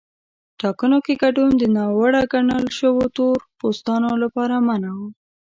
[0.59, 5.01] ټاکنو کې ګډون د ناوړه ګڼل شویو تور پوستانو لپاره منع و.